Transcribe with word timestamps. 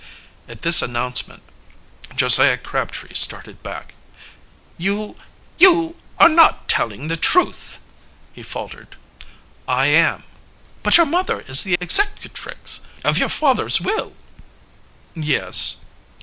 At 0.47 0.63
this 0.63 0.81
announcement 0.81 1.43
Josiah 2.15 2.57
Crabtree 2.57 3.13
started 3.13 3.61
back. 3.61 3.93
"You 4.75 5.15
you 5.59 5.95
are 6.19 6.27
not 6.27 6.67
telling 6.67 7.07
the 7.07 7.15
truth," 7.15 7.77
he 8.33 8.41
faltered. 8.41 8.95
"I 9.67 9.85
am." 9.85 10.23
"But 10.81 10.97
your 10.97 11.05
mother 11.05 11.41
is 11.41 11.61
the 11.61 11.77
executrix 11.79 12.79
of 13.03 13.19
your 13.19 13.29
father's 13.29 13.79
will." 13.79 14.15
"Yes." 15.13 15.75